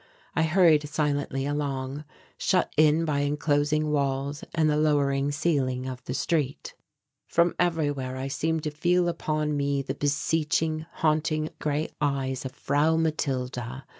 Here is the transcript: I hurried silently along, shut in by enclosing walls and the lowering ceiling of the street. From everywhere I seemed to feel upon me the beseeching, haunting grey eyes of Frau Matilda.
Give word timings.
I 0.35 0.41
hurried 0.41 0.89
silently 0.89 1.45
along, 1.45 2.05
shut 2.35 2.73
in 2.75 3.05
by 3.05 3.19
enclosing 3.19 3.91
walls 3.91 4.43
and 4.55 4.67
the 4.67 4.75
lowering 4.75 5.31
ceiling 5.31 5.85
of 5.87 6.03
the 6.05 6.15
street. 6.15 6.73
From 7.27 7.53
everywhere 7.59 8.17
I 8.17 8.27
seemed 8.27 8.63
to 8.63 8.71
feel 8.71 9.07
upon 9.07 9.55
me 9.55 9.83
the 9.83 9.93
beseeching, 9.93 10.87
haunting 10.91 11.51
grey 11.59 11.89
eyes 12.01 12.45
of 12.45 12.53
Frau 12.53 12.95
Matilda. 12.97 13.85